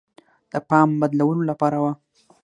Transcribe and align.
د 0.51 0.53
پام 0.69 0.89
بدلولو 1.01 1.41
لپاره 1.51 1.77
وه. 1.83 1.93